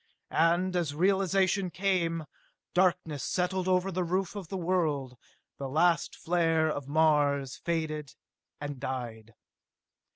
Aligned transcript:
And 0.31 0.75
as 0.75 0.95
realization 0.95 1.69
came, 1.69 2.25
darkness 2.73 3.23
settled 3.23 3.67
over 3.67 3.91
the 3.91 4.03
roof 4.03 4.35
of 4.35 4.47
the 4.47 4.57
world; 4.57 5.15
the 5.59 5.69
last 5.69 6.15
flare 6.15 6.71
of 6.71 6.87
Mars 6.87 7.57
faded 7.57 8.15
and 8.59 8.79
died. 8.79 9.35